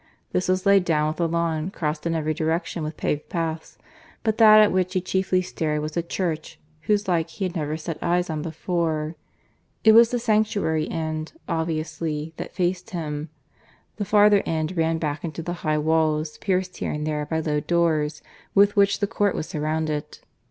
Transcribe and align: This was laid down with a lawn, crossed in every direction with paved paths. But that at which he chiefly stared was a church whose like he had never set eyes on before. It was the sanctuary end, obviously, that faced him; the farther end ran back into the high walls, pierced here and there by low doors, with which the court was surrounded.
This 0.31 0.47
was 0.47 0.65
laid 0.65 0.83
down 0.83 1.09
with 1.09 1.19
a 1.19 1.27
lawn, 1.27 1.69
crossed 1.69 2.07
in 2.07 2.15
every 2.15 2.33
direction 2.33 2.81
with 2.81 2.97
paved 2.97 3.29
paths. 3.29 3.77
But 4.23 4.39
that 4.39 4.59
at 4.59 4.71
which 4.71 4.95
he 4.95 4.99
chiefly 4.99 5.43
stared 5.43 5.79
was 5.81 5.95
a 5.95 6.01
church 6.01 6.59
whose 6.89 7.07
like 7.07 7.29
he 7.29 7.45
had 7.45 7.55
never 7.55 7.77
set 7.77 7.99
eyes 8.01 8.27
on 8.27 8.41
before. 8.41 9.15
It 9.83 9.91
was 9.91 10.09
the 10.09 10.17
sanctuary 10.17 10.89
end, 10.89 11.33
obviously, 11.47 12.33
that 12.37 12.51
faced 12.55 12.89
him; 12.89 13.29
the 13.97 14.03
farther 14.03 14.41
end 14.47 14.75
ran 14.75 14.97
back 14.97 15.23
into 15.23 15.43
the 15.43 15.53
high 15.61 15.77
walls, 15.77 16.39
pierced 16.39 16.77
here 16.77 16.89
and 16.91 17.05
there 17.05 17.27
by 17.27 17.39
low 17.39 17.59
doors, 17.59 18.23
with 18.55 18.75
which 18.75 19.01
the 19.01 19.05
court 19.07 19.35
was 19.35 19.45
surrounded. 19.45 20.17